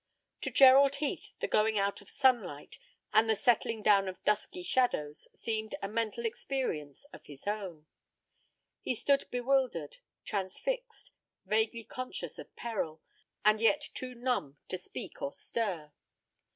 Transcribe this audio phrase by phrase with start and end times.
[0.41, 2.79] To Gerald Heath the going out of sunlight,
[3.13, 7.85] and the settling down of dusky shadows seemed a mental experience of his own.
[8.81, 11.11] He stood bewildered, transfixed,
[11.45, 12.99] vaguely conscious of peril,
[13.45, 15.91] and yet too numb to speak or stir.